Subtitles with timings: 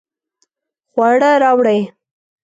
[0.91, 1.81] خواړه راوړئ